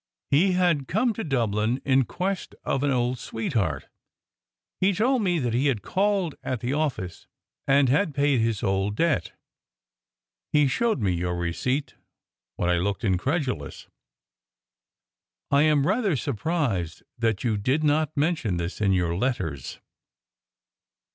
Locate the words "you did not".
17.43-18.17